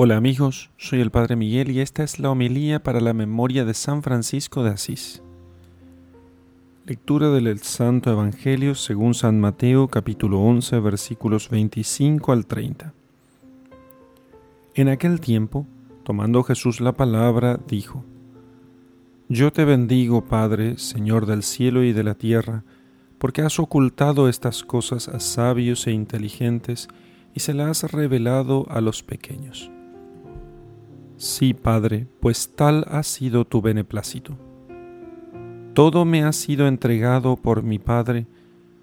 [0.00, 3.74] Hola amigos, soy el Padre Miguel y esta es la homilía para la memoria de
[3.74, 5.24] San Francisco de Asís.
[6.86, 12.94] Lectura del Santo Evangelio según San Mateo capítulo 11 versículos 25 al 30.
[14.76, 15.66] En aquel tiempo,
[16.04, 18.04] tomando Jesús la palabra, dijo,
[19.28, 22.62] Yo te bendigo, Padre, Señor del cielo y de la tierra,
[23.18, 26.86] porque has ocultado estas cosas a sabios e inteligentes
[27.34, 29.72] y se las has revelado a los pequeños.
[31.18, 34.38] Sí, Padre, pues tal ha sido tu beneplácito.
[35.74, 38.28] Todo me ha sido entregado por mi Padre,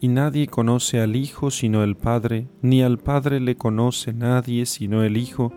[0.00, 5.04] y nadie conoce al Hijo sino el Padre, ni al Padre le conoce nadie sino
[5.04, 5.52] el Hijo,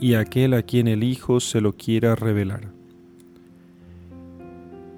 [0.00, 2.72] y aquel a quien el Hijo se lo quiera revelar.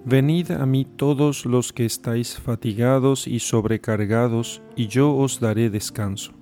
[0.06, 6.39] Venid a mí todos los que estáis fatigados y sobrecargados, y yo os daré descanso.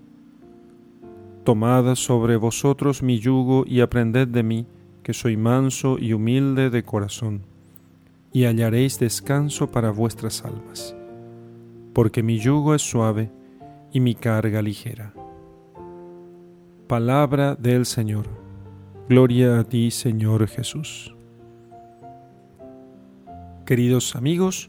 [1.48, 4.66] Tomad sobre vosotros mi yugo y aprended de mí,
[5.02, 7.40] que soy manso y humilde de corazón,
[8.34, 10.94] y hallaréis descanso para vuestras almas,
[11.94, 13.30] porque mi yugo es suave
[13.90, 15.14] y mi carga ligera.
[16.86, 18.26] Palabra del Señor.
[19.08, 21.14] Gloria a ti, Señor Jesús.
[23.64, 24.68] Queridos amigos,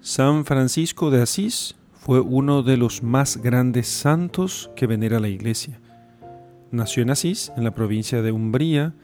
[0.00, 1.75] San Francisco de Asís
[2.06, 5.80] fue uno de los más grandes santos que venera la Iglesia.
[6.70, 8.94] Nació en Asís, en la provincia de Umbría,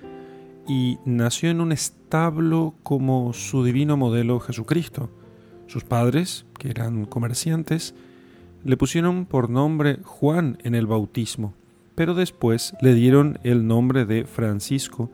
[0.68, 5.10] y nació en un establo como su divino modelo Jesucristo.
[5.66, 7.96] Sus padres, que eran comerciantes,
[8.62, 11.54] le pusieron por nombre Juan en el bautismo,
[11.96, 15.10] pero después le dieron el nombre de Francisco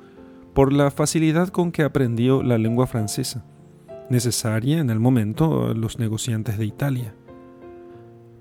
[0.53, 3.47] por la facilidad con que aprendió la lengua francesa,
[4.11, 7.15] necesaria en el momento los negociantes de Italia.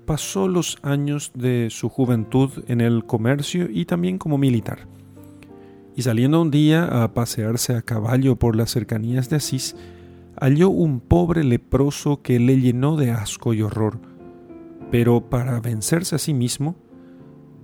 [0.08, 4.88] Pasó los años de su juventud en el comercio y también como militar
[5.98, 9.74] y saliendo un día a pasearse a caballo por las cercanías de Asís,
[10.40, 13.98] halló un pobre leproso que le llenó de asco y horror.
[14.92, 16.76] Pero para vencerse a sí mismo,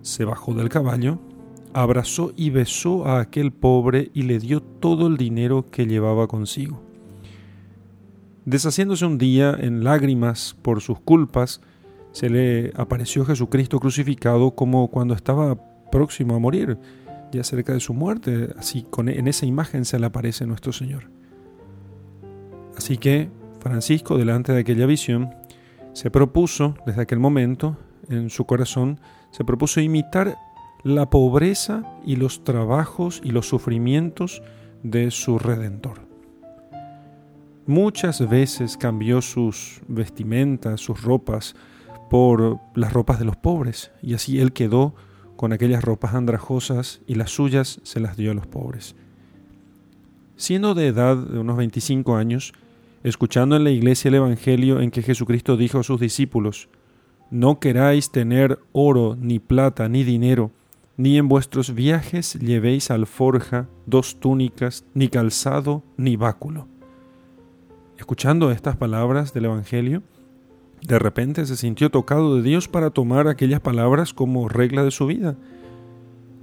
[0.02, 1.20] se bajó del caballo,
[1.74, 6.82] abrazó y besó a aquel pobre y le dio todo el dinero que llevaba consigo.
[8.46, 11.60] Deshaciéndose un día en lágrimas por sus culpas,
[12.14, 15.58] se le apareció Jesucristo crucificado como cuando estaba
[15.90, 16.78] próximo a morir
[17.32, 21.10] ya cerca de su muerte, así con, en esa imagen se le aparece nuestro Señor.
[22.76, 25.34] Así que Francisco, delante de aquella visión,
[25.92, 27.76] se propuso, desde aquel momento,
[28.08, 29.00] en su corazón,
[29.32, 30.36] se propuso imitar
[30.84, 34.40] la pobreza y los trabajos y los sufrimientos
[34.84, 36.06] de su Redentor.
[37.66, 41.56] Muchas veces cambió sus vestimentas, sus ropas,
[42.10, 44.94] por las ropas de los pobres, y así él quedó
[45.36, 48.96] con aquellas ropas andrajosas y las suyas se las dio a los pobres.
[50.36, 52.52] Siendo de edad de unos 25 años,
[53.02, 56.68] escuchando en la iglesia el Evangelio en que Jesucristo dijo a sus discípulos,
[57.30, 60.50] No queráis tener oro, ni plata, ni dinero,
[60.96, 66.68] ni en vuestros viajes llevéis alforja, dos túnicas, ni calzado, ni báculo.
[67.98, 70.02] Escuchando estas palabras del Evangelio,
[70.86, 75.06] de repente se sintió tocado de Dios para tomar aquellas palabras como regla de su
[75.06, 75.36] vida.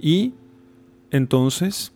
[0.00, 0.34] Y
[1.12, 1.92] entonces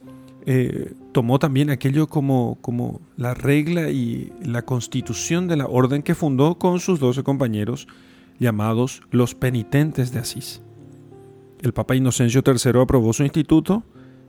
[0.46, 6.14] eh, tomó también aquello como, como la regla y la constitución de la orden que
[6.14, 7.88] fundó con sus doce compañeros
[8.38, 10.62] llamados los penitentes de Asís.
[11.62, 13.82] El Papa Inocencio III aprobó su instituto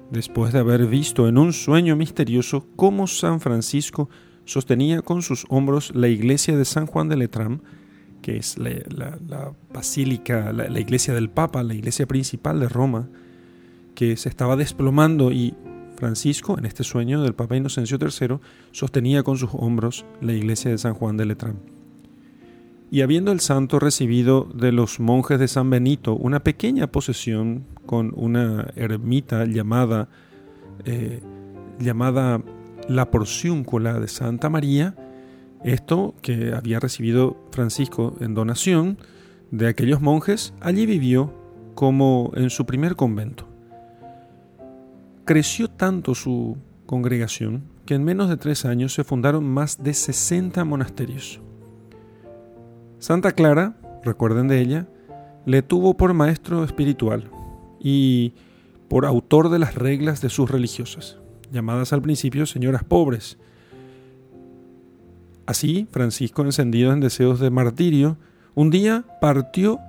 [0.09, 4.09] después de haber visto en un sueño misterioso cómo San Francisco
[4.45, 7.61] sostenía con sus hombros la iglesia de San Juan de Letrán
[8.27, 13.07] que es la, basílica, la, iglesia del Papa, la iglesia principal de Roma,
[13.95, 15.55] que se estaba desplomando y
[15.95, 18.39] Francisco, en este sueño del Papa Inocencio III,
[18.73, 21.55] sostenía con sus hombros la iglesia de San Juan de Letrán.
[22.91, 28.11] Y habiendo el santo recibido de los monjes de San Benito una pequeña posesión con
[28.13, 30.09] una ermita llamada,
[30.83, 31.21] eh,
[31.80, 32.44] llamada
[32.89, 34.97] la Porciúncula de Santa María,
[35.63, 38.98] esto que había recibido Francisco en donación
[39.51, 41.33] de aquellos monjes, allí vivió
[41.75, 43.48] como en su primer convento.
[45.25, 50.63] Creció tanto su congregación que en menos de tres años se fundaron más de 60
[50.65, 51.42] monasterios.
[53.00, 54.88] Santa Clara, recuerden de ella,
[55.45, 57.30] le tuvo por maestro espiritual
[57.80, 58.33] y
[58.89, 61.18] por autor de las reglas de sus religiosas,
[61.51, 63.38] llamadas al principio señoras pobres,
[65.47, 68.17] Así, Francisco, encendido en deseos de martirio,
[68.53, 69.79] un día partió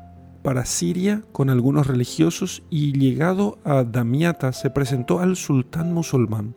[0.42, 6.54] para Siria con algunos religiosos y llegado a Damiata se presentó al sultán musulmán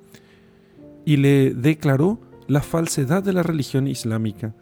[1.03, 4.53] y le declaró la falsedad de la religión islámica,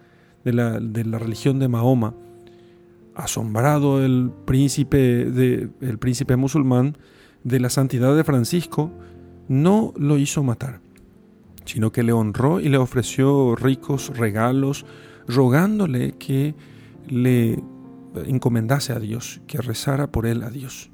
[0.45, 0.79] de la,
[1.19, 2.13] religión de Mahoma.
[3.15, 6.97] Asombrado el príncipe, el príncipe musulmán
[7.43, 8.89] de la santidad de Francisco,
[9.49, 10.79] no lo hizo matar,
[11.69, 14.87] sino que le honró y le ofreció ricos regalos,
[15.27, 16.55] rogándole que
[17.07, 17.61] le
[18.25, 20.89] encomendase a Dios, que rezara por él a Dios.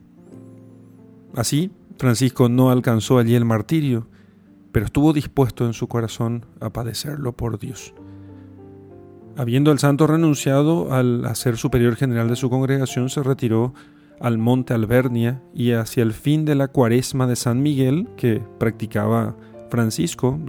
[1.33, 4.09] Así, Francisco no alcanzó allí el martirio,
[4.73, 7.93] pero estuvo dispuesto en su corazón a padecerlo por Dios.
[9.37, 13.73] Habiendo el santo renunciado al ser superior general de su congregación, se retiró
[14.19, 19.37] al monte Albernia y hacia el fin de la cuaresma de San Miguel, que practicaba
[19.69, 20.39] Francisco,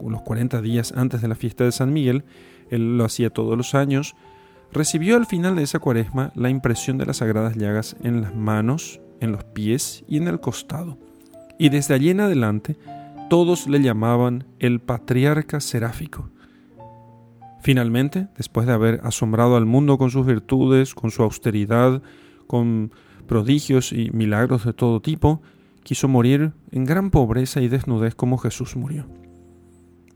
[0.00, 2.24] los 40 días antes de la fiesta de San Miguel,
[2.70, 4.14] él lo hacía todos los años,
[4.72, 9.00] recibió al final de esa cuaresma la impresión de las sagradas llagas en las manos,
[9.20, 10.98] en los pies y en el costado.
[11.58, 12.76] Y desde allí en adelante
[13.30, 16.30] todos le llamaban el patriarca seráfico.
[17.60, 22.02] Finalmente, después de haber asombrado al mundo con sus virtudes, con su austeridad,
[22.46, 22.92] con
[23.26, 25.40] prodigios y milagros de todo tipo,
[25.84, 29.06] quiso morir en gran pobreza y desnudez como Jesús murió.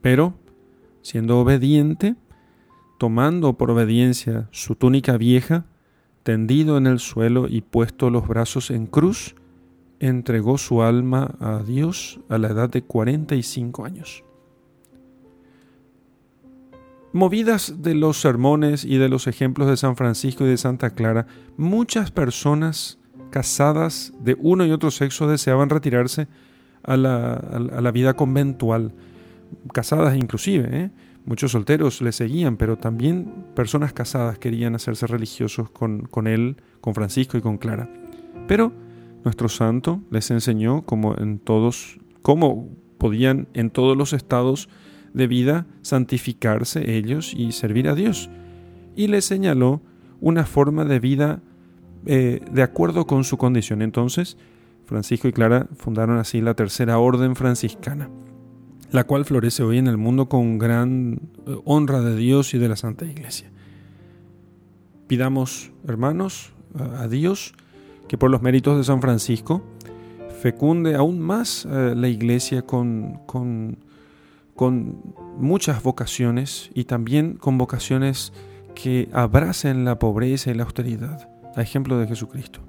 [0.01, 0.35] Pero,
[1.03, 2.17] siendo obediente,
[2.99, 5.67] tomando por obediencia su túnica vieja,
[6.25, 9.37] tendido en el suelo y puesto los brazos en cruz,
[10.01, 14.25] entregó su alma a Dios a la edad de 45 años.
[17.13, 21.27] Movidas de los sermones y de los ejemplos de San Francisco y de Santa Clara,
[21.57, 22.99] muchas personas
[23.31, 26.29] casadas de uno y otro sexo deseaban retirarse
[26.83, 28.95] a la, vida conventual,
[29.73, 30.91] casadas inclusive, ¿eh?
[31.25, 36.95] Muchos solteros le seguían, pero también personas casadas querían hacerse religiosos con, con él, con
[36.95, 37.91] Francisco y con Clara.
[38.47, 38.73] Pero
[39.25, 44.71] nuestro santo les enseñó cómo en todos, cómo podían en todos los estados
[45.13, 48.31] de vida santificarse ellos y servir a Dios.
[48.97, 49.83] Y les señaló
[50.21, 51.43] una forma de vida
[52.09, 53.83] eh, de acuerdo con su condición.
[53.83, 54.37] Entonces,
[54.87, 58.11] Francisco y Clara fundaron así la tercera orden franciscana
[58.91, 62.69] la cual florece hoy en el mundo con gran eh, honra de Dios y de
[62.69, 63.51] la Santa Iglesia.
[65.07, 66.53] Pidamos, hermanos,
[66.99, 67.55] a Dios
[68.09, 69.63] que por los méritos de San Francisco
[70.41, 73.79] fecunde aún más eh, la Iglesia con, con,
[74.55, 78.33] con muchas vocaciones y también con vocaciones
[78.75, 81.29] que abracen la pobreza y la austeridad,
[81.59, 82.61] a ejemplo de Jesucristo.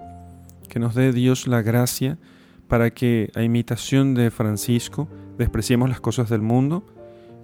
[0.68, 2.18] Que nos dé Dios la gracia
[2.68, 5.08] para que, a imitación de Francisco,
[5.38, 6.86] despreciemos las cosas del mundo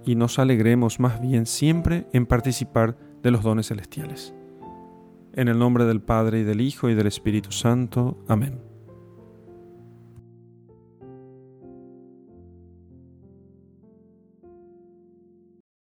[0.04, 4.34] y nos alegremos más bien siempre en participar de los dones celestiales.
[5.34, 8.18] En el nombre del Padre y del Hijo y del Espíritu Santo.
[8.26, 8.65] Amén.